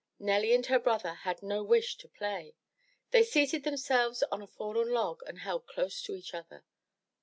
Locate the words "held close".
5.37-6.01